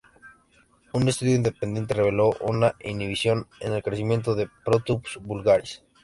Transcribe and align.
Un 0.93 1.07
estudio 1.07 1.35
independiente 1.35 1.93
reveló 1.93 2.31
una 2.41 2.73
inhibición 2.83 3.45
en 3.59 3.73
el 3.73 3.83
crecimiento 3.83 4.33
de 4.33 4.49
"Proteus 4.65 5.19
vulgaris". 5.21 5.83